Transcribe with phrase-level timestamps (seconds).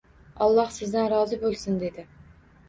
[0.45, 2.09] Alloh sizdan rozi bo'lsin,— dedi.